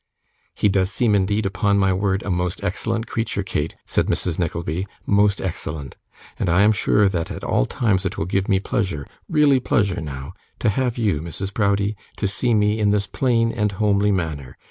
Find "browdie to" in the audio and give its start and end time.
11.53-12.27